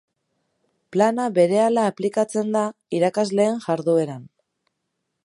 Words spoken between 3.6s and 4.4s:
jardueran.